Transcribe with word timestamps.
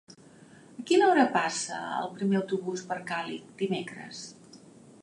A 0.83 0.85
quina 0.91 1.09
hora 1.09 1.25
passa 1.35 1.77
el 1.99 2.09
primer 2.17 2.41
autobús 2.41 2.85
per 2.89 2.99
Càlig 3.13 3.55
dimecres? 3.63 4.27